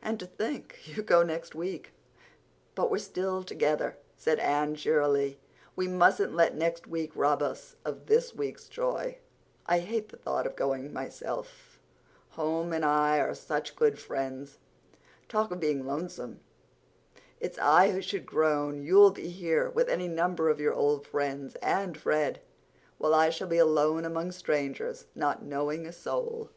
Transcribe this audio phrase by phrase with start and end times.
[0.00, 1.90] "And to think you go next week!"
[2.76, 5.40] "But we're together still," said Anne cheerily.
[5.74, 9.18] "We mustn't let next week rob us of this week's joy.
[9.66, 14.58] I hate the thought of going myself—home and I are such good friends.
[15.28, 16.38] Talk of being lonesome!
[17.40, 18.84] It's I who should groan.
[18.84, 22.40] You'll be here with any number of your old friends—and Fred!
[22.98, 26.50] While I shall be alone among strangers, not knowing a soul!"